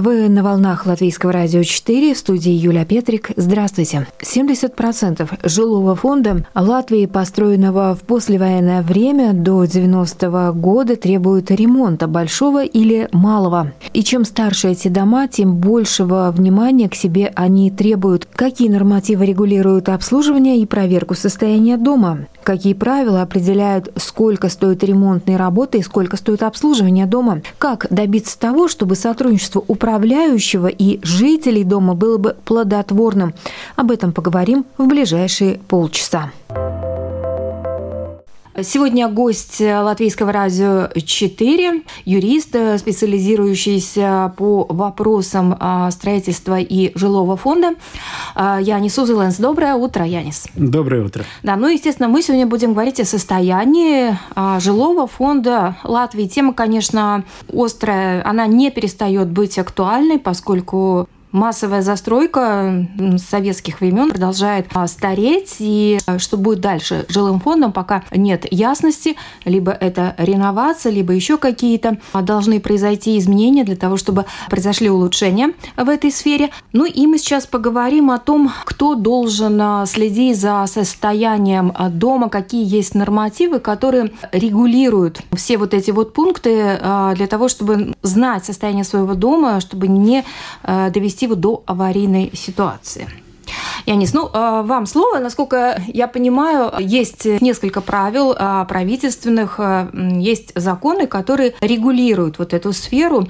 [0.00, 3.30] Вы на волнах Латвийского радио 4 в студии Юлия Петрик.
[3.36, 4.06] Здравствуйте.
[4.20, 13.08] 70% жилого фонда Латвии, построенного в послевоенное время до 90-го года, требует ремонта большого или
[13.12, 13.72] малого.
[13.92, 18.26] И чем старше эти дома, тем большего внимания к себе они требуют.
[18.34, 22.26] Какие нормативы регулируют обслуживание и проверку состояния дома?
[22.46, 27.42] Какие правила определяют, сколько стоит ремонтные работы и сколько стоит обслуживание дома?
[27.58, 33.34] Как добиться того, чтобы сотрудничество управляющего и жителей дома было бы плодотворным?
[33.74, 36.30] Об этом поговорим в ближайшие полчаса.
[38.62, 47.74] Сегодня гость Латвийского радио 4, юрист, специализирующийся по вопросам а, строительства и жилого фонда.
[48.34, 49.36] А, Янис Узеленс.
[49.36, 50.46] Доброе утро, Янис.
[50.54, 51.24] Доброе утро.
[51.42, 56.26] Да, ну, естественно, мы сегодня будем говорить о состоянии а, жилого фонда Латвии.
[56.26, 62.86] Тема, конечно, острая, она не перестает быть актуальной, поскольку массовая застройка
[63.18, 65.56] советских времен продолжает а, стареть.
[65.58, 69.16] И а, что будет дальше жилым фондом, пока нет ясности.
[69.44, 75.52] Либо это реновация, либо еще какие-то а, должны произойти изменения для того, чтобы произошли улучшения
[75.76, 76.50] в этой сфере.
[76.72, 82.94] Ну и мы сейчас поговорим о том, кто должен следить за состоянием дома, какие есть
[82.94, 86.78] нормативы, которые регулируют все вот эти вот пункты
[87.14, 90.24] для того, чтобы знать состояние своего дома, чтобы не
[90.62, 93.08] довести его до аварийной ситуации.
[93.86, 95.18] Янис, ну, а, вам слово.
[95.18, 102.72] Насколько я понимаю, есть несколько правил а, правительственных, а, есть законы, которые регулируют вот эту
[102.72, 103.28] сферу.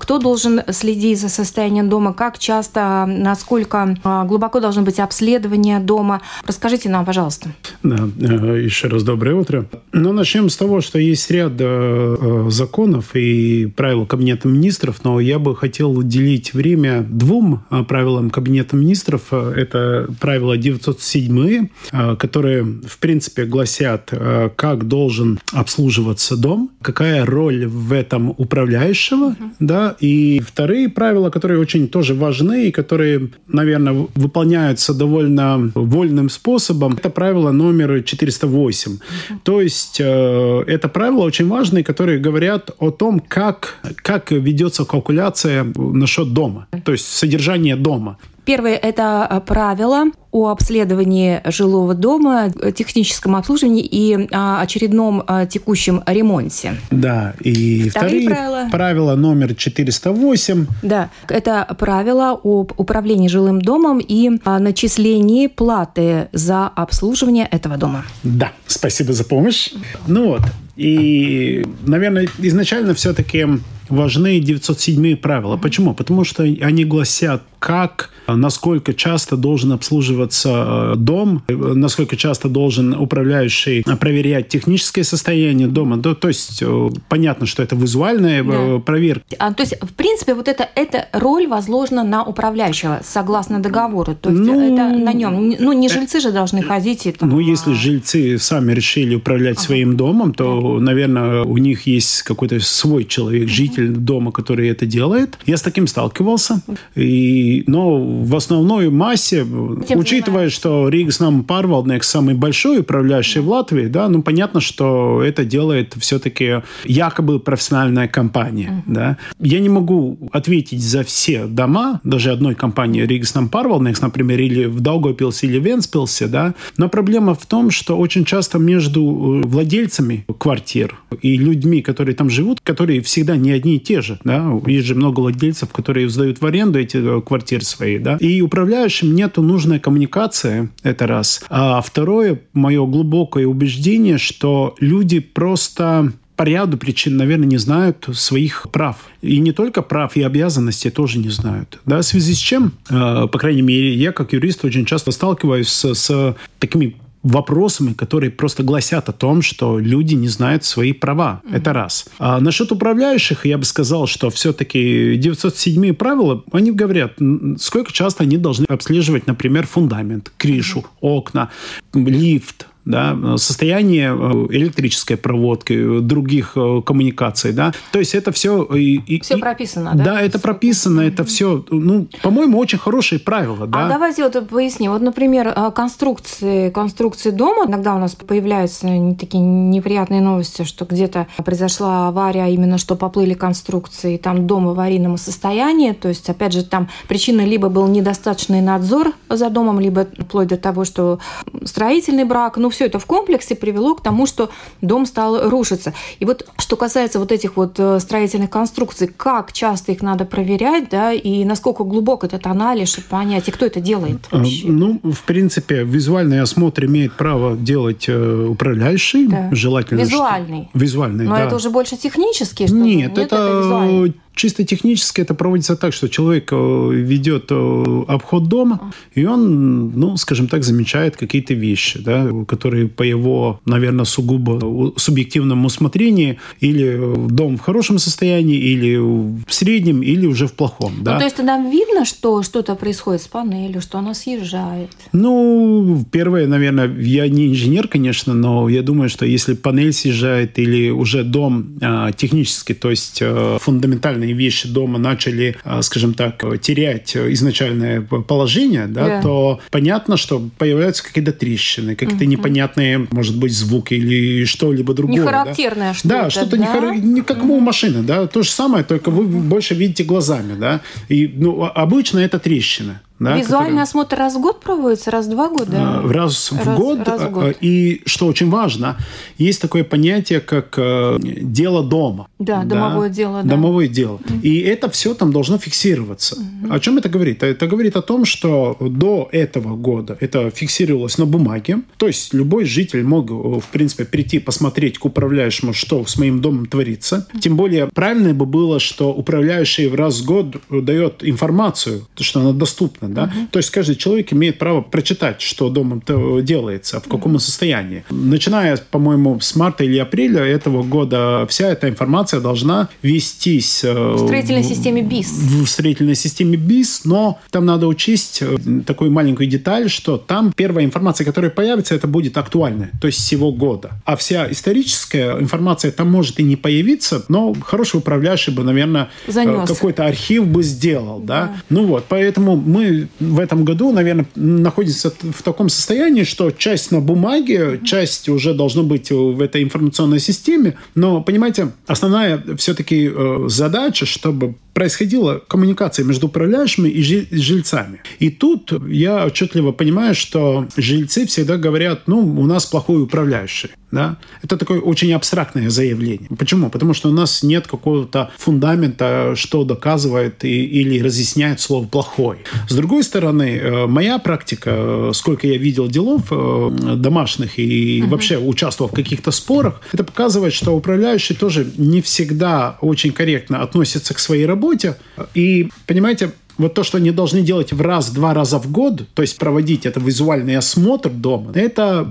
[0.00, 6.20] Кто должен следить за состоянием дома, как часто, насколько глубоко должно быть обследование дома.
[6.46, 7.50] Расскажите нам, пожалуйста.
[7.82, 9.66] Да, э, еще раз доброе утро.
[9.92, 15.38] Ну, начнем с того, что есть ряд э, законов и правил Кабинета министров, но я
[15.38, 19.22] бы хотел уделить время двум правилам Кабинета министров.
[19.54, 27.66] Это правила 907, э, которые, в принципе, гласят, э, как должен обслуживаться дом, какая роль
[27.66, 29.50] в этом управляющего, uh-huh.
[29.60, 36.94] да, и вторые правила, которые очень тоже важны и которые, наверное, выполняются довольно вольным способом,
[36.94, 38.92] это правило номер 408.
[38.92, 38.98] Uh-huh.
[39.42, 45.66] То есть э, это правила очень важные, которые говорят о том, как, как ведется калькуляция
[45.76, 48.18] насчет дома, то есть содержание дома.
[48.44, 56.02] Первое– это э, правило о обследовании жилого дома, техническом обслуживании и а, очередном а, текущем
[56.06, 56.74] ремонте.
[56.90, 58.68] Да, и вторые, вторые правила.
[58.72, 60.66] правила номер 408.
[60.82, 68.04] Да, это правило об управлении жилым домом и а, начислении платы за обслуживание этого дома.
[68.24, 69.70] Да, спасибо за помощь.
[70.08, 70.42] Ну вот,
[70.76, 73.46] и, наверное, изначально все-таки
[73.88, 75.56] важны 907 правила.
[75.56, 75.94] Почему?
[75.94, 83.82] Потому что они гласят, как, насколько часто должен обслуживаться э, дом, насколько часто должен управляющий
[83.98, 85.96] проверять техническое состояние дома.
[85.96, 88.78] Да, то есть э, понятно, что это визуальная э, да.
[88.80, 89.24] проверка.
[89.38, 94.14] А, то есть, в принципе, вот это, эта роль возложена на управляющего, согласно договору.
[94.14, 95.54] То есть ну, это на нем.
[95.58, 97.06] Ну, не жильцы же должны ходить.
[97.06, 97.74] И, там, ну, если а...
[97.74, 99.66] жильцы сами решили управлять ага.
[99.66, 105.38] своим домом, то, наверное, у них есть какой-то свой человек, житель дома, который это делает.
[105.46, 106.60] Я с таким сталкивался.
[106.94, 109.46] И но в основной массе,
[109.86, 115.22] Тем учитывая, что Ригс нам Парвалднекс самый большой управляющий в Латвии, да, ну понятно, что
[115.22, 118.84] это делает все-таки якобы профессиональная компания.
[118.86, 118.94] Uh-huh.
[118.94, 119.16] Да.
[119.40, 124.64] Я не могу ответить за все дома, даже одной компании Ригс нам Парвалднекс, например, или
[124.64, 130.24] в Даугавпилсе или Венспилсе, да, но проблема в том, что очень часто между э, владельцами
[130.38, 134.86] квартир и людьми, которые там живут, которые всегда не одни и те же, да, есть
[134.86, 138.16] же много владельцев, которые сдают в аренду эти э, квартиры, квартир своих, да.
[138.20, 141.44] И управляющим нету нужной коммуникации, это раз.
[141.48, 148.66] А второе, мое глубокое убеждение, что люди просто по ряду причин, наверное, не знают своих
[148.72, 148.96] прав.
[149.22, 151.78] И не только прав, и обязанностей тоже не знают.
[151.86, 155.68] Да, в связи с чем, э, по крайней мере, я как юрист очень часто сталкиваюсь
[155.68, 161.40] с, с такими вопросами, которые просто гласят о том, что люди не знают свои права.
[161.44, 161.56] Mm-hmm.
[161.56, 162.06] Это раз.
[162.18, 167.14] А насчет управляющих, я бы сказал, что все-таки 907 правила, они говорят,
[167.58, 170.98] сколько часто они должны обслеживать, например, фундамент, крышу, mm-hmm.
[171.00, 171.50] окна,
[171.94, 174.08] лифт, да, состояние
[174.50, 178.62] электрической проводки, других коммуникаций, да, то есть это все...
[178.74, 180.04] И, все прописано, да?
[180.04, 183.86] Да, это прописано, это все, ну, по-моему, очень хорошие правила, да.
[183.86, 184.92] А давайте вот поясним.
[184.92, 188.86] Вот, например, конструкции, конструкции дома, иногда у нас появляются
[189.18, 195.16] такие неприятные новости, что где-то произошла авария, именно что поплыли конструкции, там дом в аварийном
[195.16, 200.48] состоянии, то есть, опять же, там причина либо был недостаточный надзор за домом, либо вплоть
[200.48, 201.18] до того, что
[201.64, 204.50] строительный брак, ну, все это в комплексе привело к тому, что
[204.82, 205.94] дом стал рушиться.
[206.18, 210.90] И вот что касается вот этих вот э, строительных конструкций, как часто их надо проверять,
[210.90, 214.66] да, и насколько глубок этот анализ, чтобы понять, и кто это делает э, вообще?
[214.66, 219.48] Ну, в принципе, визуальный осмотр имеет право делать э, управляющий, да.
[219.52, 220.00] желательно.
[220.00, 220.68] Визуальный.
[220.70, 220.78] Что...
[220.78, 221.44] Визуальный, Но да.
[221.44, 226.08] это уже больше технический, что Нет, Нет это, это Чисто технически это проводится так, что
[226.08, 232.28] человек э, ведет э, обход дома, и он, ну, скажем так, замечает какие-то вещи, да,
[232.46, 240.02] которые по его, наверное, сугубо субъективному усмотрению или дом в хорошем состоянии, или в среднем,
[240.02, 240.94] или уже в плохом.
[241.02, 241.14] Да.
[241.14, 244.90] Ну, то есть нам видно, что что-то происходит с панелью, что она съезжает?
[245.12, 250.90] Ну, первое, наверное, я не инженер, конечно, но я думаю, что если панель съезжает или
[250.90, 256.42] уже дом а, технически, то есть а, фундаментально материальные вещи дома начали, а, скажем так,
[256.60, 259.22] терять изначальное положение, да, yeah.
[259.22, 262.28] то понятно, что появляются какие-то трещины, какие-то uh-huh.
[262.28, 265.22] непонятные, может быть, звуки или что-либо другое.
[265.22, 265.94] Нехарактерное да?
[265.94, 266.08] что-то.
[266.08, 266.94] Да, что-то да?
[266.94, 270.80] не, не как у машины, да, то же самое, только вы больше видите глазами, да,
[271.08, 273.00] и ну, обычно это трещина.
[273.24, 273.82] Да, Визуальный который...
[273.82, 276.02] осмотр раз в год проводится, раз в два года?
[276.04, 277.08] Раз в раз, год.
[277.08, 277.56] Раз в год.
[277.62, 278.98] И, что очень важно,
[279.38, 282.28] есть такое понятие, как э, дело дома.
[282.38, 283.42] Да, да, домовое дело.
[283.42, 283.48] Да.
[283.48, 284.18] Домовое дело.
[284.18, 284.40] Mm-hmm.
[284.42, 286.36] И это все там должно фиксироваться.
[286.36, 286.74] Mm-hmm.
[286.74, 287.42] О чем это говорит?
[287.42, 291.78] Это говорит о том, что до этого года это фиксировалось на бумаге.
[291.96, 296.66] То есть любой житель мог, в принципе, прийти посмотреть к управляющему, что с моим домом
[296.66, 297.16] творится.
[297.16, 297.40] Mm-hmm.
[297.40, 303.08] Тем более правильно бы было, что управляющий раз в год дает информацию, что она доступна
[303.14, 303.24] да?
[303.24, 303.48] Угу.
[303.50, 306.00] То есть каждый человек имеет право прочитать, что дома
[306.42, 307.38] делается, в каком угу.
[307.38, 308.04] состоянии.
[308.10, 314.26] Начиная, по-моему, с марта или апреля этого года вся эта информация должна вестись э, в
[314.26, 315.30] строительной в, системе БИС.
[315.30, 318.56] В строительной системе БИС, но там надо учесть э,
[318.86, 323.52] такую маленькую деталь, что там первая информация, которая появится, это будет актуальная, то есть всего
[323.52, 323.92] года.
[324.04, 329.66] А вся историческая информация там может и не появиться, но хороший управляющий бы, наверное, э,
[329.66, 331.46] какой-то архив бы сделал, да.
[331.46, 331.56] да.
[331.70, 337.00] Ну вот, поэтому мы в этом году, наверное, находится в таком состоянии, что часть на
[337.00, 340.76] бумаге, часть уже должно быть в этой информационной системе.
[340.94, 347.02] Но, понимаете, основная все-таки э, задача, чтобы происходила коммуникация между управляющими и
[347.40, 348.00] жильцами.
[348.18, 353.70] И тут я отчетливо понимаю, что жильцы всегда говорят, ну, у нас плохой управляющий.
[353.94, 354.16] Да?
[354.42, 356.28] Это такое очень абстрактное заявление.
[356.36, 356.68] Почему?
[356.68, 362.38] Потому что у нас нет какого-то фундамента, что доказывает и, или разъясняет слово «плохой».
[362.68, 368.08] С другой стороны, э, моя практика, э, сколько я видел делов э, домашних и uh-huh.
[368.08, 374.12] вообще участвовал в каких-то спорах, это показывает, что управляющий тоже не всегда очень корректно относится
[374.12, 374.96] к своей работе, работе.
[375.34, 379.38] И, понимаете, вот то, что они должны делать в раз-два раза в год, то есть
[379.38, 382.06] проводить это визуальный осмотр дома, это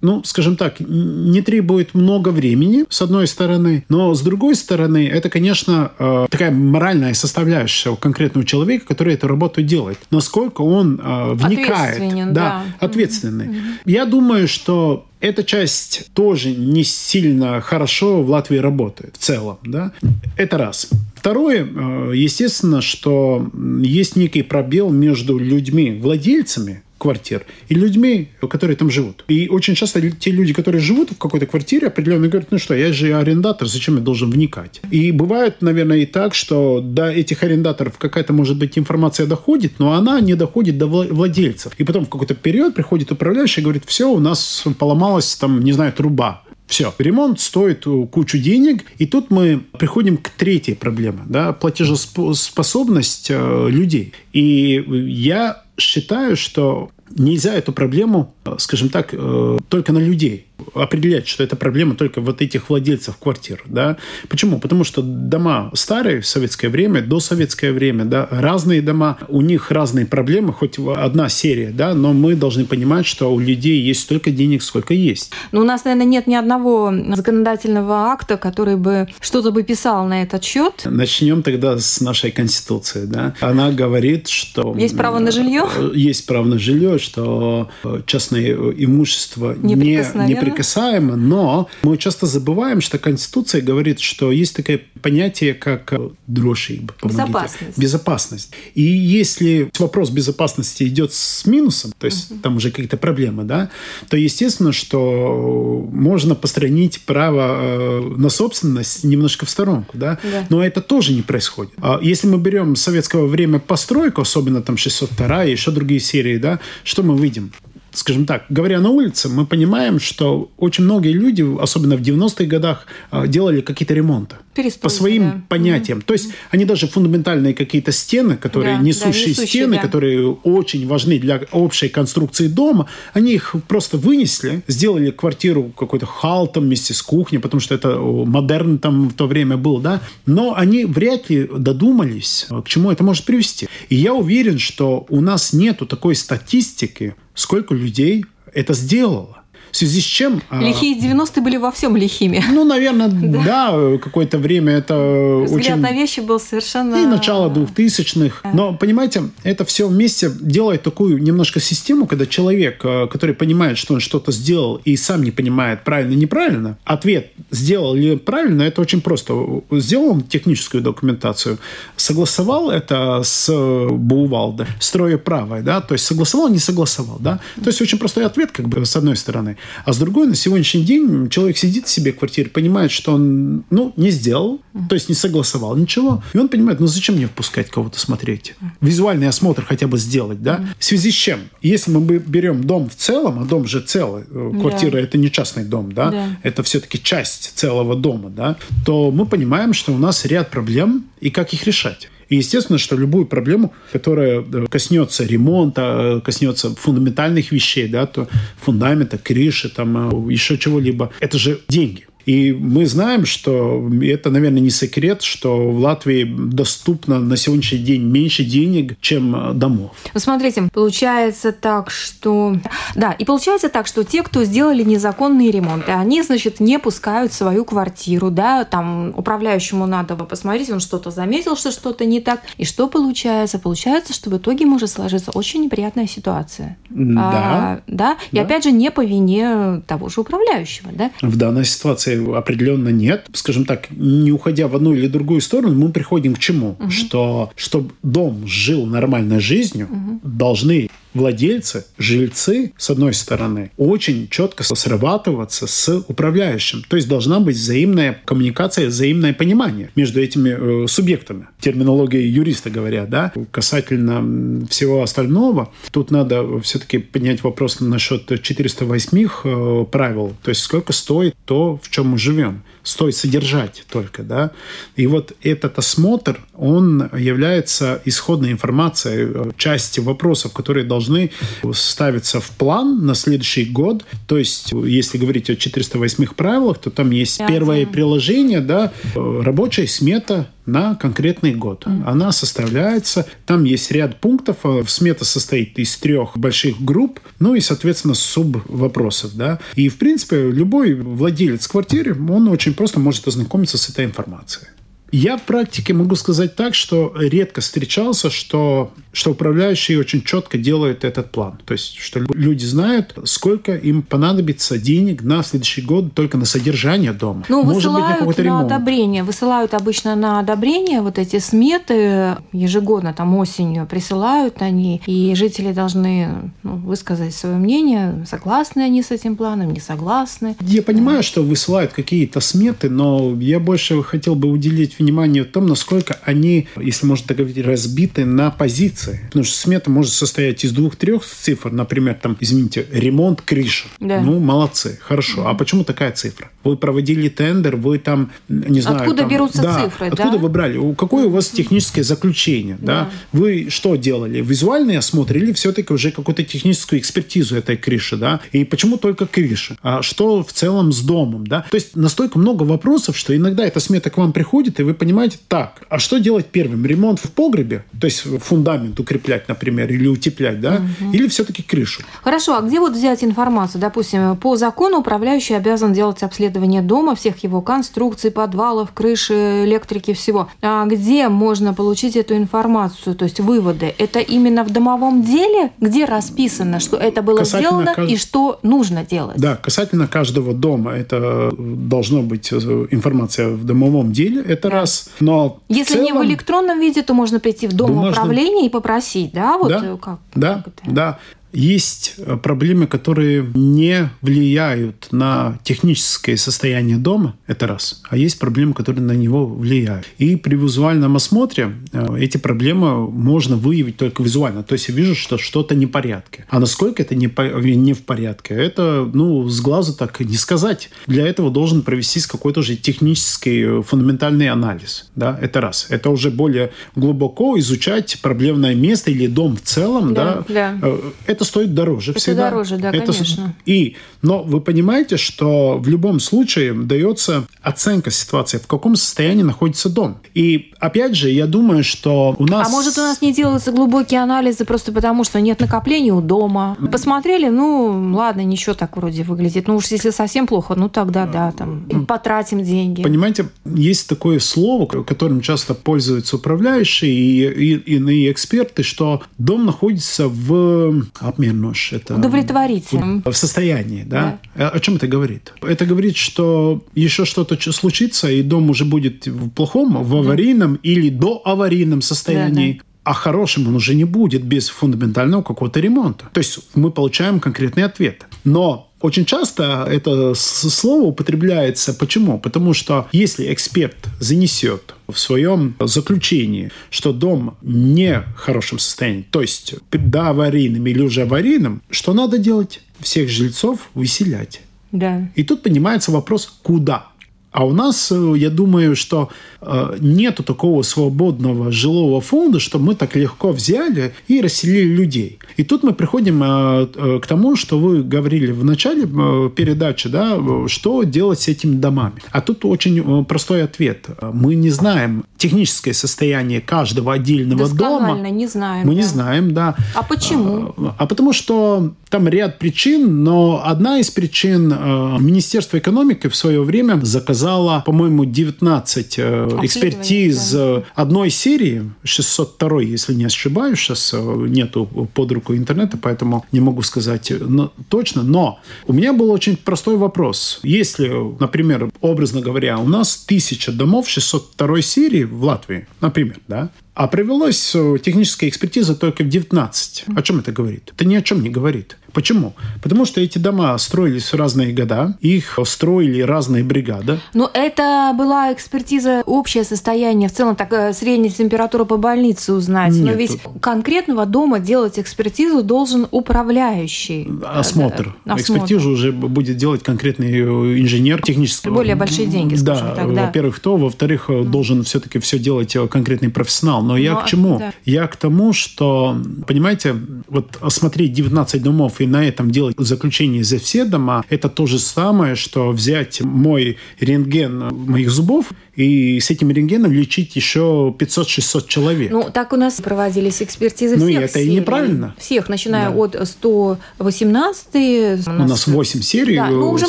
[0.00, 5.28] ну, скажем так, не требует много времени, с одной стороны, но с другой стороны, это,
[5.28, 9.98] конечно, э, такая моральная составляющая у конкретного человека, который эту работу делает.
[10.12, 11.96] Насколько он э, вникает.
[11.96, 12.64] Ответственен, да.
[12.78, 12.86] да.
[12.86, 13.46] Ответственный.
[13.46, 13.72] Mm-hmm.
[13.86, 19.58] Я думаю, что эта часть тоже не сильно хорошо в Латвии работает в целом.
[19.64, 19.92] Да?
[20.36, 20.88] Это раз.
[21.18, 23.50] Второе, э, естественно, что
[23.82, 29.24] есть некий пробел между людьми, владельцами квартир и людьми, которые там живут.
[29.26, 32.92] И очень часто те люди, которые живут в какой-то квартире, определенно говорят, ну что, я
[32.92, 34.80] же арендатор, зачем я должен вникать?
[34.92, 39.94] И бывает, наверное, и так, что до этих арендаторов какая-то, может быть, информация доходит, но
[39.94, 41.72] она не доходит до владельцев.
[41.78, 45.72] И потом в какой-то период приходит управляющий и говорит, все, у нас поломалась там, не
[45.72, 46.42] знаю, труба.
[46.68, 46.94] Все.
[46.98, 48.84] Ремонт стоит кучу денег.
[48.98, 51.20] И тут мы приходим к третьей проблеме.
[51.26, 54.12] Да, платежеспособность э, людей.
[54.32, 61.28] И я считаю, что нельзя эту проблему, э, скажем так, э, только на людей определять,
[61.28, 63.62] что это проблема только вот этих владельцев квартир.
[63.66, 63.96] Да?
[64.28, 64.58] Почему?
[64.58, 69.70] Потому что дома старые в советское время, до советское время, да, разные дома, у них
[69.70, 74.30] разные проблемы, хоть одна серия, да, но мы должны понимать, что у людей есть столько
[74.30, 75.32] денег, сколько есть.
[75.52, 80.22] Но у нас, наверное, нет ни одного законодательного акта, который бы что-то бы писал на
[80.22, 80.82] этот счет.
[80.84, 83.04] Начнем тогда с нашей Конституции.
[83.06, 83.34] Да?
[83.40, 84.74] Она говорит, что...
[84.76, 85.66] Есть право на жилье?
[85.94, 90.28] Есть право на жилье правы, что э, частное имущество неприкосновенно.
[90.28, 95.92] не неприкасаемо, но мы часто забываем, что Конституция говорит, что есть такое понятие, как
[96.26, 96.82] дрожи.
[97.02, 97.78] Безопасность.
[97.78, 98.52] Безопасность.
[98.74, 102.40] И если вопрос безопасности идет с минусом, то есть угу.
[102.40, 103.70] там уже какие-то проблемы, да,
[104.08, 110.46] то естественно, что можно постранить право на собственность немножко в сторонку, да, да.
[110.48, 111.72] но это тоже не происходит.
[111.80, 116.60] А если мы берем советского время постройку, особенно там 602 и еще другие серии, да,
[116.84, 117.52] что мы видим?
[117.98, 122.86] Скажем так, говоря на улице, мы понимаем, что очень многие люди, особенно в 90-х годах,
[123.10, 124.36] а, делали какие-то ремонты.
[124.80, 125.42] По своим да.
[125.48, 125.98] понятиям.
[125.98, 126.04] Mm-hmm.
[126.04, 129.82] То есть они даже фундаментальные какие-то стены, которые да, несущие, да, несущие стены, да.
[129.82, 136.64] которые очень важны для общей конструкции дома, они их просто вынесли, сделали квартиру какой-то халтом
[136.64, 140.00] вместе с кухней, потому что это модерн там в то время был, да.
[140.26, 143.68] Но они вряд ли додумались, к чему это может привести.
[143.88, 149.37] И я уверен, что у нас нету такой статистики, сколько людей это сделало.
[149.70, 150.42] В связи с чем...
[150.50, 152.42] А, Лихие 90-е были во всем лихими.
[152.50, 155.82] Ну, наверное, да, какое-то время это Взгляд очень...
[155.82, 156.96] на вещи был совершенно...
[156.96, 158.50] И начало 2000-х.
[158.52, 163.94] Но, понимаете, это все вместе делает такую немножко систему, когда человек, э, который понимает, что
[163.94, 169.00] он что-то сделал и сам не понимает, правильно неправильно, ответ, сделал ли правильно, это очень
[169.00, 169.62] просто.
[169.70, 171.58] Сделал он техническую документацию,
[171.96, 173.48] согласовал это с
[173.90, 177.40] Баувалда, строя правое, да, то есть согласовал, не согласовал, да.
[177.56, 179.56] То есть очень простой ответ, как бы, с одной стороны.
[179.84, 183.64] А с другой, на сегодняшний день человек сидит в себе в квартире, понимает, что он,
[183.70, 187.70] ну, не сделал, то есть не согласовал ничего, и он понимает, ну, зачем мне впускать
[187.70, 188.54] кого-то смотреть?
[188.80, 190.64] Визуальный осмотр хотя бы сделать, да?
[190.78, 191.40] В связи с чем?
[191.62, 195.00] Если мы берем дом в целом, а дом же целый, э, квартира да.
[195.00, 196.10] это не частный дом, да?
[196.10, 196.28] да.
[196.42, 198.56] Это все-таки часть целого дома, да?
[198.84, 202.08] То мы понимаем, что у нас ряд проблем и как их решать.
[202.28, 208.28] И естественно, что любую проблему, которая э, коснется ремонта, э, коснется фундаментальных вещей, да, то
[208.60, 212.07] фундамента, крыши, там, э, еще чего-либо, это же деньги.
[212.28, 218.02] И мы знаем, что это, наверное, не секрет, что в Латвии доступно на сегодняшний день
[218.02, 219.92] меньше денег, чем домов.
[220.12, 222.54] Ну, смотрите, получается так, что...
[222.94, 227.64] Да, и получается так, что те, кто сделали незаконные ремонты, они, значит, не пускают свою
[227.64, 232.42] квартиру, да, там управляющему надо посмотреть, он что-то заметил, что что-то не так.
[232.58, 233.58] И что получается?
[233.58, 236.76] Получается, что в итоге может сложиться очень неприятная ситуация.
[236.90, 237.22] Да.
[237.24, 238.18] А, да?
[238.32, 238.42] И да.
[238.42, 241.10] опять же, не по вине того же управляющего, да?
[241.22, 243.26] В данной ситуации определенно нет.
[243.32, 246.76] Скажем так, не уходя в одну или другую сторону, мы приходим к чему?
[246.78, 246.90] Угу.
[246.90, 250.20] Что чтобы дом жил нормальной жизнью, угу.
[250.22, 256.84] должны владельцы, жильцы, с одной стороны, очень четко срабатываться с управляющим.
[256.88, 261.48] То есть должна быть взаимная коммуникация, взаимное понимание между этими э, субъектами.
[261.60, 269.84] Терминология юриста говоря, да, касательно всего остального, тут надо все-таки поднять вопрос насчет 408 э,
[269.90, 270.34] правил.
[270.42, 274.50] То есть сколько стоит то, в чем мы живем стоит содержать только, да.
[274.96, 281.30] И вот этот осмотр, он является исходной информацией, э, части вопросов, которые должны
[281.72, 284.04] ставиться в план на следующий год.
[284.26, 289.86] То есть, если говорить о 408 правилах, то там есть первое приложение, да, э, рабочая
[289.86, 291.84] смета на конкретный год.
[292.06, 297.60] Она составляется, там есть ряд пунктов, э, смета состоит из трех больших групп, ну и,
[297.60, 299.58] соответственно, суб вопросов, да.
[299.76, 304.68] И, в принципе, любой владелец квартиры, он очень просто может ознакомиться с этой информацией.
[305.10, 311.04] Я в практике могу сказать так, что редко встречался, что, что управляющие очень четко делают
[311.04, 311.58] этот план.
[311.64, 317.12] То есть, что люди знают, сколько им понадобится денег на следующий год только на содержание
[317.12, 317.44] дома.
[317.48, 319.22] Ну, Может высылают быть, на, на одобрение.
[319.22, 326.52] Высылают обычно на одобрение вот эти сметы ежегодно, там осенью присылают они, и жители должны
[326.62, 330.56] ну, высказать свое мнение, согласны они с этим планом, не согласны.
[330.60, 335.66] Я понимаю, что высылают какие-то сметы, но я больше хотел бы уделить внимание в том,
[335.66, 339.20] насколько они, если можно так говорить, разбиты на позиции.
[339.26, 341.70] Потому что смета может состоять из двух-трех цифр.
[341.70, 343.86] Например, там, извините, ремонт крыши.
[344.00, 344.20] Да.
[344.20, 345.46] Ну, молодцы, хорошо.
[345.46, 346.50] А почему такая цифра?
[346.68, 348.98] Вы проводили тендер, вы там, не знаю...
[348.98, 350.38] Откуда там, берутся да, цифры, Откуда да?
[350.38, 350.94] вы брали?
[350.94, 352.76] Какое у вас техническое заключение?
[352.78, 353.04] Да.
[353.04, 353.10] да?
[353.32, 354.42] Вы что делали?
[354.42, 358.16] Визуальный осмотр или все-таки уже какую-то техническую экспертизу этой крыши?
[358.16, 358.40] Да?
[358.52, 359.78] И почему только крыша?
[359.82, 361.46] А что в целом с домом?
[361.46, 361.64] Да?
[361.70, 365.38] То есть настолько много вопросов, что иногда эта смета к вам приходит, и вы понимаете,
[365.48, 366.84] так, а что делать первым?
[366.84, 370.82] Ремонт в погребе, то есть фундамент укреплять, например, или утеплять, да?
[371.00, 371.12] Угу.
[371.12, 372.02] Или все-таки крышу?
[372.22, 373.80] Хорошо, а где вот взять информацию?
[373.80, 380.12] Допустим, по закону управляющий обязан делать обследование обследование дома, всех его конструкций, подвалов, крыши, электрики,
[380.12, 380.48] всего.
[380.62, 383.94] А где можно получить эту информацию, то есть выводы?
[383.98, 388.10] Это именно в домовом деле, где расписано, что это было касательно сделано кажд...
[388.10, 389.36] и что нужно делать?
[389.36, 392.56] Да, касательно каждого дома это должно быть э,
[392.90, 394.80] информация в домовом деле, это да.
[394.80, 395.10] раз.
[395.20, 396.04] Но если целом...
[396.04, 399.80] не в электронном виде, то можно прийти в дом управления и попросить, да, вот да,
[399.84, 400.18] э, как?
[400.34, 401.18] Да, как да.
[401.52, 408.02] Есть э, проблемы, которые не влияют на техническое состояние дома, это раз.
[408.08, 410.06] А есть проблемы, которые на него влияют.
[410.18, 414.62] И при визуальном осмотре э, эти проблемы можно выявить только визуально.
[414.62, 416.44] То есть я вижу, что что-то не в порядке.
[416.50, 417.30] А насколько это не,
[417.76, 420.90] не в порядке, это ну, с глазу так не сказать.
[421.06, 425.10] Для этого должен провестись какой-то уже технический э, фундаментальный анализ.
[425.14, 425.38] Да?
[425.40, 425.86] Это раз.
[425.88, 430.12] Это уже более глубоко изучать проблемное место или дом в целом.
[430.12, 430.76] Да, да.
[430.80, 430.88] да
[431.26, 432.50] это стоит дороже это всегда.
[432.50, 433.12] дороже, да, это...
[433.12, 433.54] конечно.
[433.66, 439.88] И, но вы понимаете, что в любом случае дается оценка ситуации, в каком состоянии находится
[439.88, 440.18] дом.
[440.34, 442.68] И опять же, я думаю, что у нас...
[442.68, 446.76] А может, у нас не делаются глубокие анализы просто потому, что нет накоплений у дома?
[446.90, 449.68] Посмотрели, ну, ладно, ничего так вроде выглядит.
[449.68, 453.02] Ну уж если совсем плохо, ну тогда да, там, потратим деньги.
[453.02, 460.28] Понимаете, есть такое слово, которым часто пользуются управляющие и, и, иные эксперты, что дом находится
[460.28, 461.92] в обменуш.
[461.92, 463.22] Это Удовлетворительным.
[463.24, 464.38] В состоянии, да?
[464.56, 464.68] да?
[464.68, 465.52] О чем это говорит?
[465.62, 471.10] Это говорит, что еще что-то случится, и дом уже будет в плохом, в аварийном или
[471.10, 472.80] до аварийном состоянии.
[473.08, 476.26] Да, да а хорошим он уже не будет без фундаментального какого-то ремонта.
[476.32, 478.26] То есть мы получаем конкретный ответ.
[478.44, 481.94] Но очень часто это слово употребляется.
[481.94, 482.38] Почему?
[482.38, 489.40] Потому что если эксперт занесет в своем заключении, что дом не в хорошем состоянии, то
[489.40, 492.80] есть до аварийным или уже аварийным, что надо делать?
[493.00, 494.60] Всех жильцов выселять.
[494.92, 495.30] Да.
[495.34, 497.06] И тут понимается вопрос, куда?
[497.50, 502.94] А у нас, э, я думаю, что э, нету такого свободного жилого фонда, что мы
[502.94, 505.38] так легко взяли и расселили людей.
[505.56, 509.06] И тут мы приходим э, к тому, что вы говорили в начале
[509.48, 512.16] передачи, да, что делать с этими домами.
[512.30, 514.06] А тут очень простой ответ.
[514.20, 518.28] Мы не знаем техническое состояние каждого отдельного дома.
[518.30, 518.86] не знаем.
[518.86, 519.00] Мы да.
[519.00, 519.74] не знаем, да.
[519.94, 520.74] А почему?
[520.76, 526.62] А, а потому что там ряд причин, но одна из причин Министерство экономики в свое
[526.62, 530.82] время заказало показала, по-моему, 19 э, экспертиз да.
[530.94, 536.82] одной серии, 602, если не ошибаюсь, сейчас э, нету под руку интернета, поэтому не могу
[536.82, 538.22] сказать э, но, точно.
[538.22, 540.60] Но у меня был очень простой вопрос.
[540.62, 547.06] Если, например, образно говоря, у нас тысяча домов 602 серии в Латвии, например, да, а
[547.06, 550.04] провелась техническая экспертиза только в 19.
[550.16, 550.90] О чем это говорит?
[550.96, 551.96] Это ни о чем не говорит.
[552.18, 552.54] Почему?
[552.82, 557.20] Потому что эти дома строились в разные года, их строили разные бригады.
[557.32, 562.92] Но это была экспертиза общее состояние, в целом так э, средняя температура по больнице узнать.
[562.92, 567.28] Нет, Но ведь конкретного дома делать экспертизу должен управляющий.
[567.46, 568.16] Осмотр.
[568.24, 568.40] Осмотр.
[568.40, 571.70] Экспертизу уже будет делать конкретный э, инженер технический.
[571.70, 573.14] Более большие деньги, скажем да, так.
[573.14, 574.46] Да, во-первых, то, во-вторых, mm.
[574.46, 576.82] должен все-таки все делать конкретный профессионал.
[576.82, 577.58] Но я Но, к чему?
[577.60, 577.72] Да.
[577.84, 579.94] Я к тому, что, понимаете,
[580.26, 584.78] вот осмотреть 19 домов и на этом делать заключение за все дома, это то же
[584.78, 592.10] самое, что взять мой рентген моих зубов и с этим рентгеном лечить еще 500-600 человек.
[592.12, 594.52] Ну, так у нас проводились экспертизы ну, всех Ну, это серий.
[594.52, 595.14] и неправильно.
[595.18, 595.96] Всех, начиная да.
[595.96, 599.36] от 118 у нас, у нас 8 серий.
[599.36, 599.88] Да, ну, уже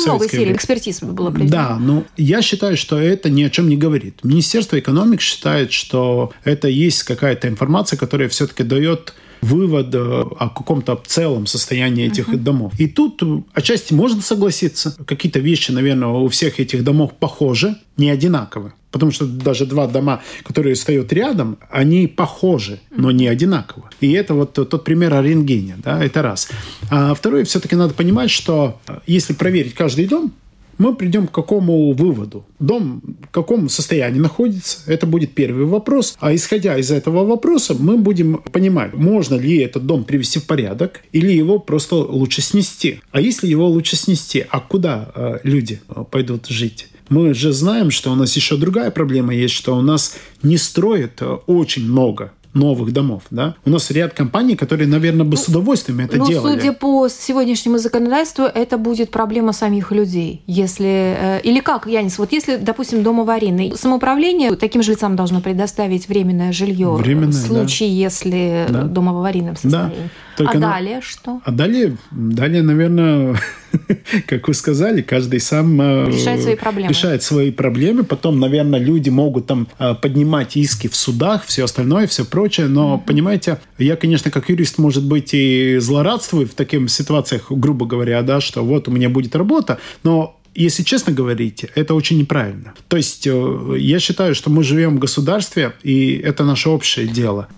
[0.00, 1.50] много серий экспертиз было проведено.
[1.50, 4.24] Да, но я считаю, что это ни о чем не говорит.
[4.24, 11.46] Министерство экономики считает, что это есть какая-то информация, которая все-таки дает вывод о каком-то целом
[11.46, 12.36] состоянии этих uh-huh.
[12.36, 12.72] домов.
[12.78, 13.22] И тут
[13.52, 14.96] отчасти можно согласиться.
[15.06, 18.72] Какие-то вещи, наверное, у всех этих домов похожи, не одинаковы.
[18.90, 23.84] Потому что даже два дома, которые стоят рядом, они похожи, но не одинаковы.
[24.00, 25.76] И это вот тот пример о рентгене.
[25.78, 26.48] Да, это раз.
[26.90, 30.32] А второе, все-таки надо понимать, что если проверить каждый дом,
[30.80, 32.46] мы придем к какому выводу?
[32.58, 34.78] Дом в каком состоянии находится?
[34.86, 36.16] Это будет первый вопрос.
[36.20, 41.02] А исходя из этого вопроса, мы будем понимать, можно ли этот дом привести в порядок
[41.12, 43.00] или его просто лучше снести.
[43.12, 46.88] А если его лучше снести, а куда э, люди э, пойдут жить?
[47.10, 51.20] Мы же знаем, что у нас еще другая проблема есть, что у нас не строят
[51.20, 53.54] э, очень много новых домов, да.
[53.64, 56.58] У нас ряд компаний, которые, наверное, бы ну, с удовольствием это ну, делали.
[56.58, 60.42] судя по сегодняшнему законодательству, это будет проблема самих людей.
[60.46, 61.16] Если...
[61.18, 66.52] Э, или как, Янис, вот если, допустим, дом аварийный, самоуправление таким жильцам должно предоставить временное
[66.52, 67.94] жилье временное, в случае, да.
[67.94, 68.82] если да.
[68.82, 69.96] дом в аварийном состоянии.
[69.96, 70.10] Да.
[70.36, 71.40] Только а далее что?
[71.44, 73.36] А далее, далее, наверное,
[74.26, 76.88] как вы сказали, каждый сам э, решает свои проблемы.
[76.88, 78.04] Решает свои проблемы.
[78.04, 82.39] Потом, наверное, люди могут там э, поднимать иски в судах, все остальное, все прочее.
[82.68, 83.06] Но, mm-hmm.
[83.06, 88.40] понимаете, я, конечно, как юрист, может быть, и злорадствую в таких ситуациях, грубо говоря, да,
[88.40, 92.74] что вот у меня будет работа, но если честно говорить, это очень неправильно.
[92.88, 97.48] То есть э, я считаю, что мы живем в государстве, и это наше общее дело.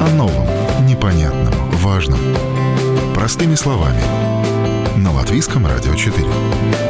[0.00, 0.46] О новом,
[0.86, 2.20] непонятном, важном.
[3.14, 4.02] Простыми словами.
[4.98, 6.89] На Латвийском радио 4.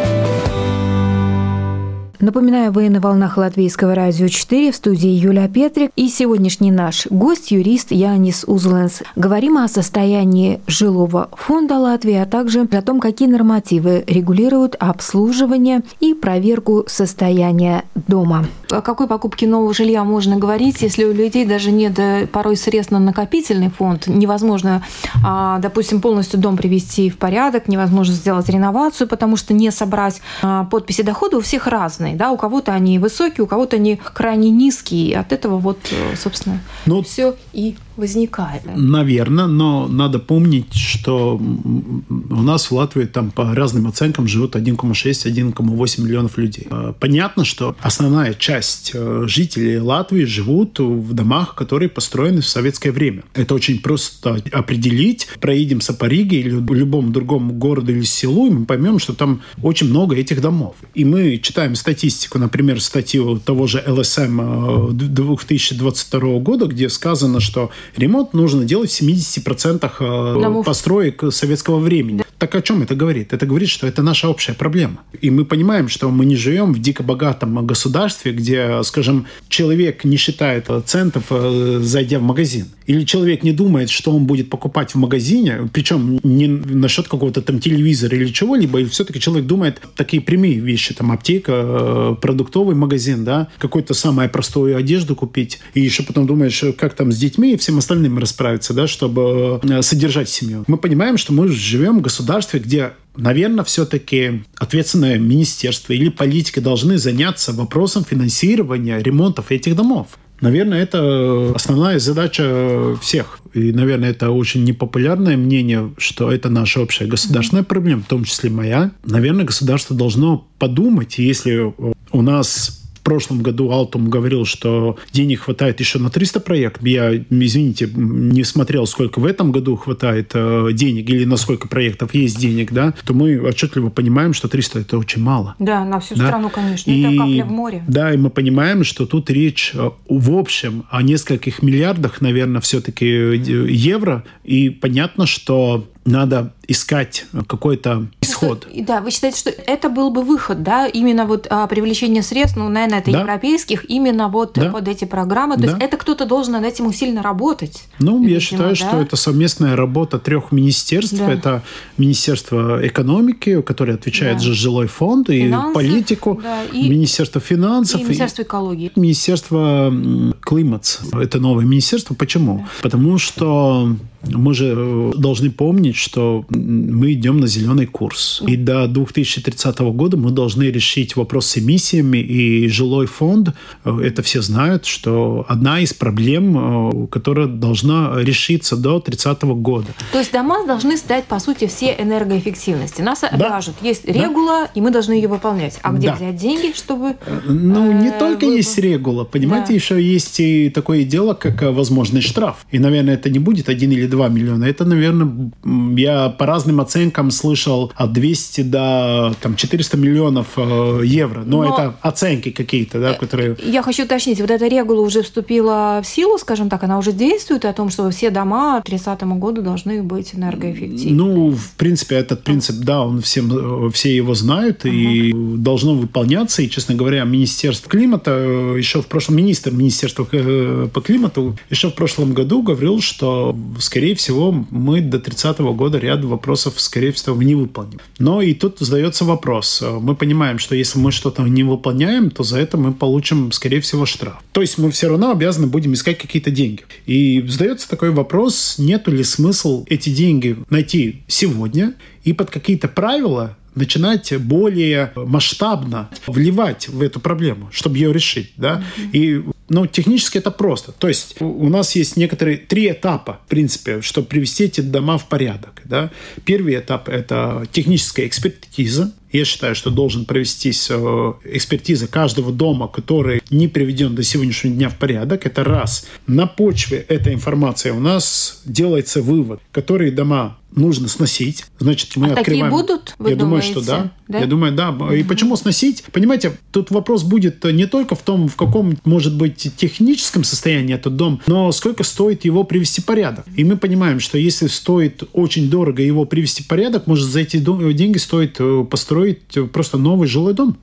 [2.20, 7.50] Напоминаю, вы на волнах Латвийского радио 4 в студии Юлия Петрик и сегодняшний наш гость–
[7.50, 9.02] юрист Янис Узленс.
[9.16, 16.12] Говорим о состоянии жилого фонда Латвии, а также о том, какие нормативы регулируют обслуживание и
[16.12, 18.44] проверку состояния дома.
[18.70, 22.92] О какой покупке нового жилья можно говорить, если у людей даже нет э, порой средств
[22.92, 24.06] на накопительный фонд?
[24.06, 24.82] Невозможно,
[25.24, 30.64] а, допустим, полностью дом привести в порядок, невозможно сделать реновацию, потому что не собрать а,
[30.64, 34.50] подписи дохода у всех разные разные, да, у кого-то они высокие, у кого-то они крайне
[34.50, 38.62] низкие, от этого вот, э, собственно, ну, все и возникает.
[38.64, 46.00] Наверное, но надо помнить, что у нас в Латвии там по разным оценкам живут 1,6-1,8
[46.02, 46.66] миллионов людей.
[46.70, 52.90] Э, понятно, что основная часть э, жителей Латвии живут в домах, которые построены в советское
[52.90, 53.22] время.
[53.34, 55.28] Это очень просто определить.
[55.40, 59.88] Проедемся по Риге или любому другому городу или селу, и мы поймем, что там очень
[59.88, 60.74] много этих домов.
[60.94, 67.70] И мы читаем статистику, например, статью того же ЛСМ 2022 э, года, где сказано, что
[67.96, 70.66] ремонт нужно делать в 70% э, Домов.
[70.66, 72.24] построек советского времени.
[72.38, 73.34] Так о чем это говорит?
[73.34, 75.02] Это говорит, что это наша общая проблема.
[75.20, 80.16] И мы понимаем, что мы не живем в дико богатом государстве, где, скажем, человек не
[80.16, 82.66] считает центов, э, зайдя в магазин.
[82.86, 87.60] Или человек не думает, что он будет покупать в магазине, причем не насчет какого-то там
[87.60, 93.24] телевизора или чего-либо, или все-таки человек думает такие прямые вещи, там аптека, э, продуктовый магазин,
[93.24, 97.56] да, какую-то самую простую одежду купить, и еще потом думаешь, как там с детьми и
[97.56, 100.64] всем остальным расправиться, да, чтобы э, содержать семью.
[100.66, 106.96] Мы понимаем, что мы живем в государстве, где наверное, все-таки ответственное министерство или политики должны
[106.98, 110.08] заняться вопросом финансирования ремонтов этих домов.
[110.40, 113.40] Наверное, это основная задача всех.
[113.52, 118.48] И, наверное, это очень непопулярное мнение, что это наша общая государственная проблема, в том числе
[118.48, 118.92] моя.
[119.04, 121.74] Наверное, государство должно подумать, если
[122.12, 126.86] у нас в прошлом году Алтум говорил, что денег хватает еще на 300 проектов.
[126.86, 132.14] Я, извините, не смотрел, сколько в этом году хватает э, денег или на сколько проектов
[132.14, 135.54] есть денег, да, то мы отчетливо понимаем, что 300 это очень мало.
[135.58, 136.26] Да, на всю да?
[136.26, 136.90] страну, конечно.
[136.90, 137.84] И, это капля в море.
[137.88, 143.06] Да, и мы понимаем, что тут речь э, в общем о нескольких миллиардах, наверное, все-таки
[143.06, 144.24] э, евро.
[144.44, 148.06] И понятно, что надо искать какой-то
[148.40, 148.66] исход.
[148.74, 152.68] Да, вы считаете, что это был бы выход, да, именно вот а, привлечение средств, ну,
[152.68, 153.20] наверное, это да.
[153.20, 154.70] европейских, именно вот да.
[154.70, 155.56] под эти программы.
[155.56, 155.68] То да.
[155.68, 157.84] есть это кто-то должен над этим усиленно работать.
[157.98, 158.74] Ну, видимо, я считаю, да?
[158.74, 161.18] что это совместная работа трех министерств.
[161.18, 161.30] Да.
[161.30, 161.62] Это
[161.98, 164.44] Министерство экономики, которое отвечает да.
[164.44, 168.00] за жилой фонд Финансов, и политику, да, и Министерство финансов.
[168.00, 168.92] И Министерство экологии.
[168.96, 169.92] Министерство
[170.40, 171.00] климат.
[171.12, 172.14] Это новое министерство.
[172.14, 172.58] Почему?
[172.58, 172.68] Да.
[172.82, 178.42] Потому что мы же э, должны помнить, что мы идем на зеленый курс.
[178.46, 182.18] И до 2030 года мы должны решить вопрос с эмиссиями.
[182.18, 183.54] И жилой фонд,
[183.84, 189.88] э, это все знают, что одна из проблем, э, которая должна решиться до 30 года.
[190.12, 193.00] То есть дома должны стать, по сути, все энергоэффективности.
[193.00, 193.28] Нас да.
[193.28, 193.76] обяжут.
[193.80, 194.70] Есть регула, да.
[194.74, 195.78] и мы должны ее выполнять.
[195.82, 196.16] А где да.
[196.16, 197.16] взять деньги, чтобы...
[197.46, 198.56] Ну, не только вы...
[198.56, 199.24] есть регула.
[199.24, 199.74] Понимаете, да.
[199.74, 202.66] еще есть и такое дело, как возможный штраф.
[202.70, 204.64] И, наверное, это не будет один или 2 миллиона.
[204.64, 205.50] Это, наверное,
[205.96, 211.42] я по разным оценкам слышал от 200 до там, 400 миллионов э, евро.
[211.44, 213.56] Но, Но это оценки какие-то, да, которые...
[213.64, 217.64] Я хочу уточнить, вот эта регула уже вступила в силу, скажем так, она уже действует
[217.64, 221.16] о том, что все дома к 30 году должны быть энергоэффективны.
[221.16, 224.90] Ну, в принципе, этот принцип, да, он всем, э, все его знают uh-huh.
[224.90, 226.62] и должно выполняться.
[226.62, 231.94] И, честно говоря, Министерство климата, э, еще в прошлом министр Министерства по климату еще в
[231.94, 237.42] прошлом году говорил, что, скорее скорее всего, мы до 30 года ряд вопросов, скорее всего,
[237.42, 238.00] не выполним.
[238.18, 239.84] Но и тут задается вопрос.
[240.00, 244.06] Мы понимаем, что если мы что-то не выполняем, то за это мы получим, скорее всего,
[244.06, 244.42] штраф.
[244.52, 246.84] То есть мы все равно обязаны будем искать какие-то деньги.
[247.04, 251.92] И задается такой вопрос, нету ли смысл эти деньги найти сегодня
[252.24, 258.52] и под какие-то правила начинать более масштабно вливать в эту проблему, чтобы ее решить.
[258.56, 258.82] Да?
[258.96, 259.10] Mm-hmm.
[259.12, 260.92] И ну, технически это просто.
[260.92, 265.28] То есть у нас есть некоторые три этапа, в принципе, чтобы привести эти дома в
[265.28, 265.82] порядок.
[265.84, 266.10] Да?
[266.44, 269.12] Первый этап– это техническая экспертиза.
[269.32, 274.88] Я считаю, что должен провестись э, экспертиза каждого дома, который не приведен до сегодняшнего дня
[274.88, 275.46] в порядок.
[275.46, 276.06] Это раз.
[276.26, 281.66] На почве этой информации у нас делается вывод, которые дома нужно сносить.
[281.78, 282.70] Значит, мы а открываем.
[282.70, 283.14] такие будут?
[283.18, 284.12] Вы Я думаю, что да.
[284.28, 284.38] да.
[284.38, 284.90] Я думаю, да.
[284.90, 285.12] Угу.
[285.12, 286.04] И почему сносить?
[286.12, 291.16] Понимаете, тут вопрос будет не только в том, в каком может быть техническом состоянии этот
[291.16, 293.46] дом, но сколько стоит его привести в порядок.
[293.56, 297.56] И мы понимаем, что если стоит очень дорого его привести в порядок, может за эти
[297.56, 298.84] деньги стоит э,
[299.20, 300.76] построить просто новый жилой дом.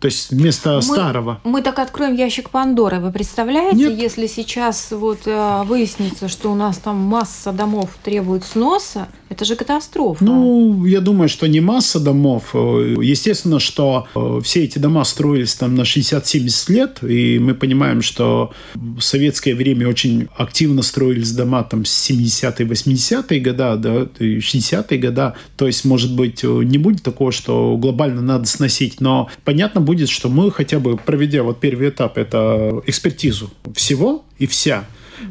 [0.00, 1.40] То есть вместо мы, старого.
[1.44, 2.98] Мы так откроем ящик Пандоры.
[2.98, 3.96] Вы представляете, Нет.
[3.96, 9.56] если сейчас вот э, выяснится, что у нас там масса домов требует сноса, это же
[9.56, 10.24] катастрофа.
[10.24, 12.50] Ну, я думаю, что не масса домов.
[12.54, 18.02] Э, естественно, что э, все эти дома строились там на 60-70 лет, и мы понимаем,
[18.02, 24.98] что в советское время очень активно строились дома там с 70-е, 80-е года, да, 60-е
[24.98, 25.34] года.
[25.56, 30.28] То есть, может быть, не будет такого, что глобально надо сносить, но понятно будет, что
[30.28, 34.84] мы хотя бы проведя вот первый этап, это экспертизу всего и вся,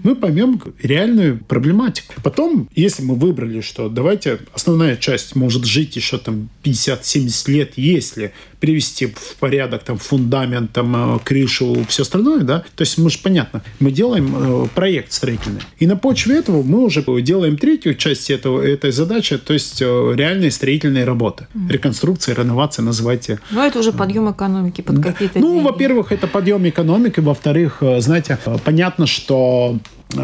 [0.03, 2.13] мы поймем реальную проблематику.
[2.23, 8.33] Потом, если мы выбрали, что давайте основная часть может жить еще там 50-70 лет, если
[8.61, 13.17] привести в порядок там фундамент, там э, крышу, все остальное, да, то есть мы же
[13.21, 15.61] понятно, мы делаем э, проект строительный.
[15.79, 20.13] И на почве этого мы уже делаем третью часть этого, этой задачи, то есть э,
[20.15, 21.47] реальные строительные работы.
[21.69, 23.39] Реконструкция, реновация, называйте.
[23.49, 29.07] Но это уже подъем экономики под какие-то Ну, во-первых, это подъем экономики, во-вторых, знаете, понятно,
[29.07, 29.79] что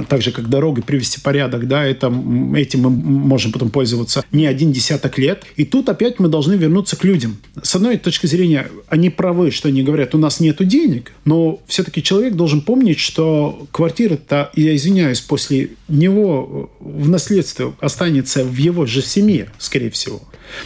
[0.10, 2.08] так же, как дорогой привести порядок, да, это,
[2.56, 5.43] этим мы можем потом пользоваться не один десяток лет.
[5.56, 7.38] И тут опять мы должны вернуться к людям.
[7.62, 12.02] С одной точки зрения, они правы, что они говорят, у нас нет денег, но все-таки
[12.02, 19.02] человек должен помнить, что квартира-то, я извиняюсь, после него в наследство останется в его же
[19.02, 20.21] семье, скорее всего.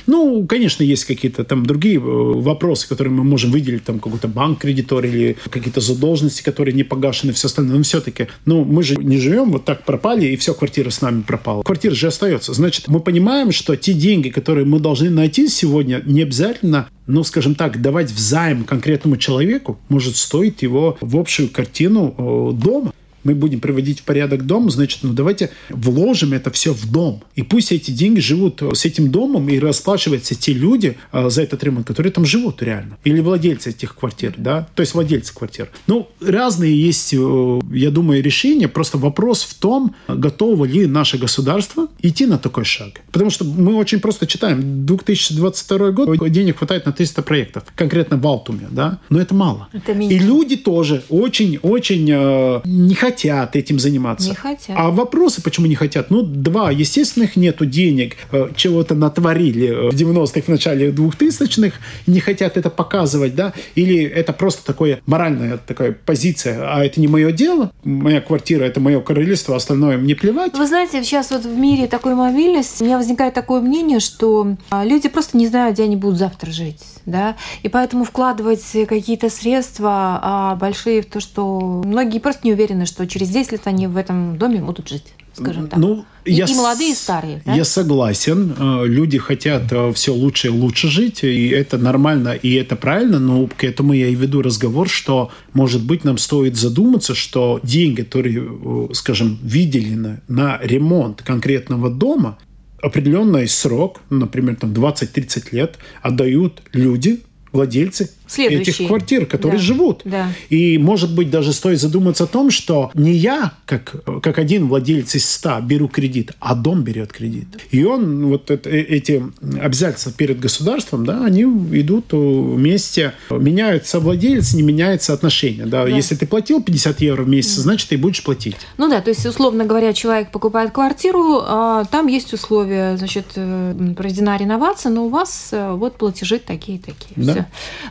[0.08, 5.06] Ну, конечно, есть какие-то там другие э, вопросы, которые мы можем выделить, там какой-то банк-кредитор
[5.06, 7.78] или какие-то задолженности, которые не погашены, все остальное.
[7.78, 11.22] Но все-таки, ну, мы же не живем вот так пропали, и все, квартира с нами
[11.22, 11.64] пропала.
[11.64, 12.54] Квартира же остается.
[12.54, 17.56] Значит, мы понимаем, что те деньги, которые мы должны найти сегодня, не обязательно ну, скажем
[17.56, 23.60] так, давать взаим конкретному человеку может стоить его в общую картину э, дома мы будем
[23.60, 27.24] приводить в порядок дом, значит, ну давайте вложим это все в дом.
[27.36, 31.64] И пусть эти деньги живут с этим домом и расплачиваются те люди а, за этот
[31.64, 32.98] ремонт, которые там живут реально.
[33.04, 35.70] Или владельцы этих квартир, да, то есть владельцы квартир.
[35.88, 38.68] Ну, разные есть, э, я думаю, решения.
[38.68, 43.02] Просто вопрос в том, готово ли наше государство идти на такой шаг.
[43.12, 48.26] Потому что мы очень просто читаем, 2022 год, денег хватает на 300 проектов, конкретно в
[48.26, 49.68] Алтуме, да, но это мало.
[49.74, 54.30] Это и люди тоже очень-очень э, не хотят хотят этим заниматься.
[54.30, 54.76] Не хотят.
[54.78, 56.10] А вопросы, почему не хотят?
[56.10, 56.72] Ну, два.
[56.72, 58.16] Естественных нету денег.
[58.32, 61.78] Э, чего-то натворили э, в 90-х, в начале 2000-х.
[62.08, 63.54] Не хотят это показывать, да?
[63.76, 66.74] Или это просто такое моральная такая позиция.
[66.74, 67.72] А это не мое дело.
[67.84, 70.54] Моя квартира– это мое королевство, остальное мне плевать.
[70.54, 74.86] Вы знаете, сейчас вот в мире такой мобильности, у меня возникает такое мнение, что а,
[74.86, 76.82] люди просто не знают, где они будут завтра жить.
[77.06, 77.36] Да?
[77.64, 83.01] И поэтому вкладывать какие-то средства а, большие в то, что многие просто не уверены, что
[83.08, 85.80] через 10 лет они в этом доме будут жить скажем так.
[85.80, 87.42] Ну, и, я и молодые, и старые.
[87.46, 87.54] Да?
[87.54, 88.54] Я согласен.
[88.58, 93.20] Э, люди хотят э, все лучше и лучше жить, и это нормально, и это правильно,
[93.20, 98.02] но к этому я и веду разговор, что, может быть, нам стоит задуматься, что деньги,
[98.02, 102.38] которые, э, скажем, выделены на ремонт конкретного дома,
[102.82, 109.64] определенный срок, например, там 20-30 лет, отдают люди, владельцы этих квартир, которые да.
[109.64, 110.02] живут.
[110.06, 110.30] Да.
[110.50, 115.16] И, может быть, даже стоит задуматься о том, что не я, как, как один владелец
[115.16, 117.48] из ста, беру кредит, а дом берет кредит.
[117.72, 119.24] И он, вот это, э, эти
[119.62, 123.14] обязательства перед государством, да, они идут вместе.
[123.30, 125.66] Меняются владельцы, не меняется отношение.
[125.66, 125.84] Да?
[125.84, 125.90] Да.
[125.90, 127.64] Если ты платил 50 евро в месяц, да.
[127.64, 128.56] значит, ты будешь платить.
[128.78, 133.94] Ну да, то есть, условно говоря, человек покупает квартиру, а там есть условия, значит, э,
[133.98, 137.14] проведена реновация, но у вас э, вот платежи такие-такие.
[137.16, 137.34] Да.
[137.34, 137.41] Все.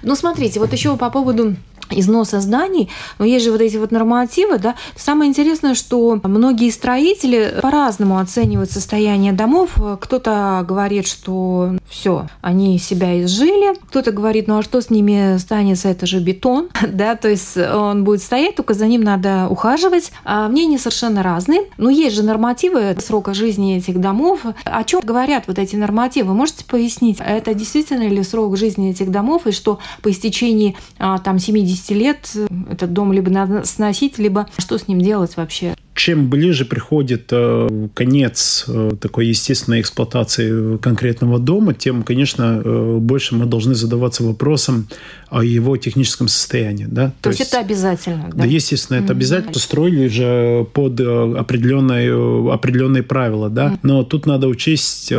[0.02, 1.56] Ну, смотри, смотрите, вот еще по поводу
[1.90, 4.74] износа зданий, но есть же вот эти вот нормативы, да.
[4.96, 9.76] Самое интересное, что многие строители по-разному оценивают состояние домов.
[10.00, 15.88] Кто-то говорит, что все, они себя изжили, кто-то говорит, ну а что с ними станется,
[15.88, 20.12] это же бетон, да, то есть он будет стоять, только за ним надо ухаживать.
[20.24, 21.62] А мнения совершенно разные.
[21.76, 24.40] Но есть же нормативы срока жизни этих домов.
[24.64, 26.34] О чем говорят вот эти нормативы?
[26.34, 31.38] Можете пояснить, это действительно ли срок жизни этих домов, и что по истечении а, там
[31.38, 32.30] 70 лет
[32.68, 35.74] этот дом либо надо сносить, либо что с ним делать вообще?
[35.94, 43.34] Чем ближе приходит э, конец э, такой естественной эксплуатации конкретного дома, тем, конечно, э, больше
[43.34, 44.88] мы должны задаваться вопросом
[45.28, 46.86] о его техническом состоянии.
[46.88, 47.08] Да?
[47.08, 48.30] То, То есть, есть это обязательно?
[48.32, 49.16] Да, да естественно, это mm-hmm.
[49.16, 49.58] обязательно.
[49.58, 53.68] Строили же под определенные, определенные правила, да?
[53.68, 53.78] Mm-hmm.
[53.82, 55.12] но тут надо учесть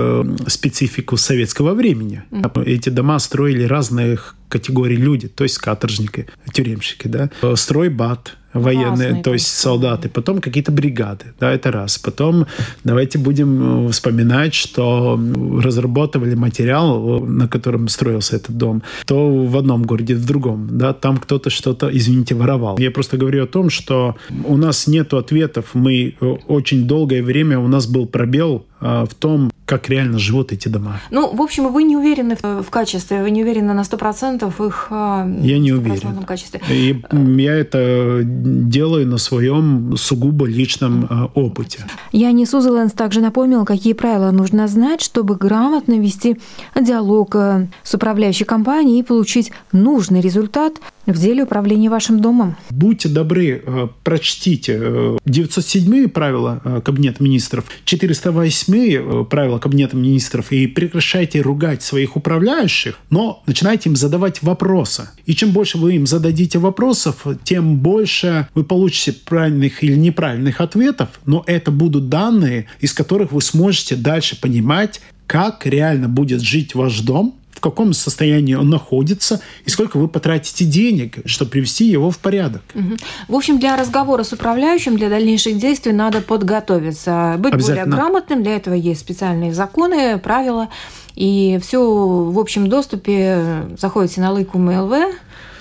[0.48, 2.24] специфику советского времени.
[2.32, 2.66] Mm-hmm.
[2.66, 7.30] Эти дома строили разных категорий люди, то есть каторжники, тюремщики, да?
[7.56, 11.98] стройбат, военные, Разные, то есть солдаты, потом какие-то бригады, да, это раз.
[11.98, 12.48] Потом
[12.84, 15.20] давайте будем э, вспоминать, что
[15.64, 20.94] разработывали материал, э, на котором строился этот дом, то в одном городе, в другом, да,
[20.94, 22.78] там кто-то что-то, извините, воровал.
[22.78, 27.60] Я просто говорю о том, что у нас нет ответов, мы э, очень долгое время,
[27.60, 31.00] у нас был пробел в том, как реально живут эти дома.
[31.12, 35.26] Ну, в общем, вы не уверены в качестве, вы не уверены на 100% их а,
[35.42, 36.26] Я не уверен.
[36.26, 36.60] качестве.
[36.70, 37.02] И
[37.38, 41.86] я это делаю на своем сугубо личном а, опыте.
[42.12, 46.38] Янис Сузеленс также напомнил, какие правила нужно знать, чтобы грамотно вести
[46.78, 52.56] диалог а, с управляющей компанией и получить нужный результат в деле управления вашим домом.
[52.70, 53.64] Будьте добры,
[54.04, 63.42] прочтите 907 правила Кабинета министров, 408 правила Кабинета министров и прекращайте ругать своих управляющих, но
[63.46, 65.10] начинайте им задавать вопросы.
[65.26, 71.10] И чем больше вы им зададите вопросов, тем больше вы получите правильных или неправильных ответов,
[71.26, 77.00] но это будут данные, из которых вы сможете дальше понимать, как реально будет жить ваш
[77.00, 82.18] дом, в каком состоянии он находится и сколько вы потратите денег, чтобы привести его в
[82.18, 82.64] порядок.
[82.74, 82.98] Угу.
[83.28, 88.42] В общем, для разговора с управляющим, для дальнейших действий надо подготовиться, быть более грамотным.
[88.42, 90.70] Для этого есть специальные законы, правила.
[91.14, 94.94] И все в общем доступе заходите на Лыку МЛВ,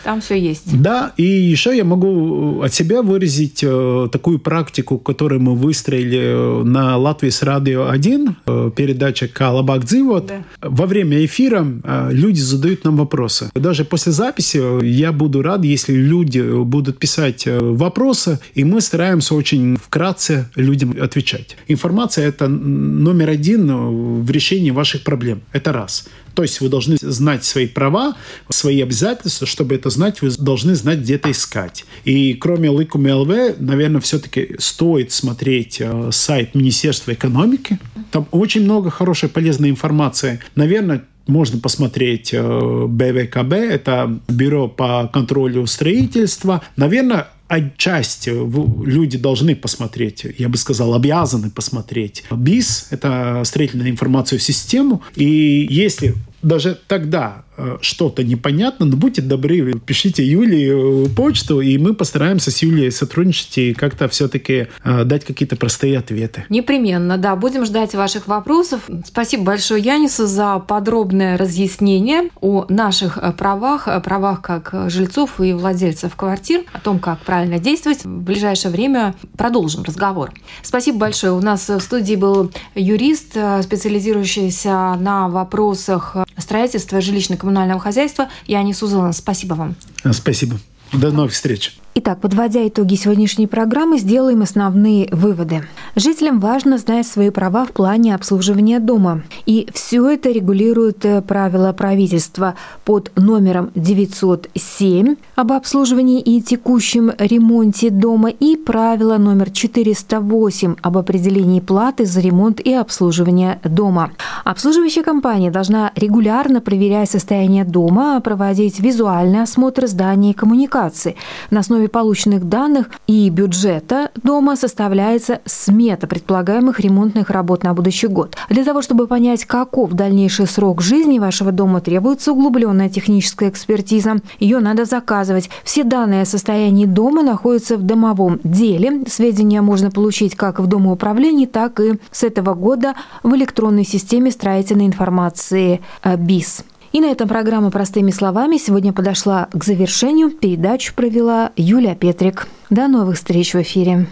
[0.05, 0.81] там все есть.
[0.81, 6.63] Да, и еще я могу от себя выразить э, такую практику, которую мы выстроили э,
[6.65, 10.27] на Латвии с радио 1, э, передача Калабак Дзивот.
[10.27, 10.43] Да.
[10.63, 11.67] Во время эфира
[12.11, 13.51] люди задают нам вопросы.
[13.55, 19.77] Даже после записи я буду рад, если люди будут писать вопросы, и мы стараемся очень
[19.77, 21.57] вкратце людям отвечать.
[21.69, 25.43] Информация– это номер один в решении ваших проблем.
[25.53, 26.07] Это раз.
[26.41, 28.17] То есть вы должны знать свои права,
[28.49, 29.47] свои обязательства.
[29.47, 31.85] Чтобы это знать, вы должны знать, где это искать.
[32.05, 37.79] И кроме Ликум ЛВ, наверное, все-таки стоит смотреть э, сайт Министерства экономики.
[38.11, 40.41] Там очень много хорошей, полезной информации.
[40.55, 46.63] Наверное, можно посмотреть э, БВКБ, это Бюро по контролю строительства.
[46.77, 55.03] Наверное, отчасти люди должны посмотреть, я бы сказал, обязаны посмотреть БИС, это строительная информацию систему.
[55.17, 61.77] И если даже тогда Э, что-то непонятно, но будьте добры, пишите Юлии э, почту, и
[61.77, 66.47] мы постараемся с Юлией сотрудничать и как-то все-таки э, дать какие-то простые ответы.
[66.49, 67.37] Непременно, да.
[67.37, 68.89] Будем ждать ваших вопросов.
[69.05, 76.63] Спасибо большое Янису за подробное разъяснение о наших правах, правах как жильцов и владельцев квартир,
[76.73, 78.05] о том, как правильно действовать.
[78.05, 80.33] В ближайшее время продолжим разговор.
[80.63, 81.33] Спасибо большое.
[81.33, 89.13] У нас в студии был юрист, специализирующийся на вопросах строительства жилищно-коммунального коммунального хозяйства Яни Сузелан.
[89.13, 89.77] Спасибо вам.
[90.13, 90.59] Спасибо.
[90.93, 91.77] До новых встреч.
[91.93, 95.65] Итак, подводя итоги сегодняшней программы, сделаем основные выводы.
[95.97, 99.23] Жителям важно знать свои права в плане обслуживания дома.
[99.45, 107.91] И все это регулирует э, правила правительства под номером 907 об обслуживании и текущем ремонте
[107.91, 114.13] дома и правило номер 408 об определении платы за ремонт и обслуживание дома.
[114.45, 121.17] Обслуживающая компания должна регулярно проверять состояние дома, проводить визуальный осмотр здания и коммуникации.
[121.51, 128.37] На основе полученных данных и бюджета дома составляется смета предполагаемых ремонтных работ на будущий год.
[128.49, 134.17] Для того, чтобы понять, каков дальнейший срок жизни вашего дома, требуется углубленная техническая экспертиза.
[134.39, 135.51] Ее надо заказывать.
[135.65, 139.05] Все данные о состоянии дома находятся в домовом деле.
[139.09, 144.87] Сведения можно получить как в домоуправлении, так и с этого года в электронной системе строительной
[144.87, 146.65] информации э, БИС.
[146.93, 150.31] И на этом программа «Простыми словами» сегодня подошла к завершению.
[150.33, 152.49] Передачу провела Юлия Петрик.
[152.69, 154.07] До новых встреч в эфире.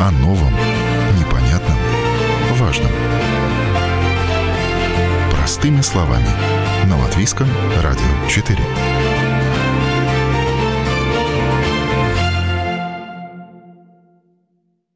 [0.00, 0.52] О новом,
[1.18, 1.76] непонятном,
[2.58, 2.90] важном.
[5.30, 6.28] Простыми словами.
[6.88, 7.48] На Латвийском
[7.82, 8.58] радио 4.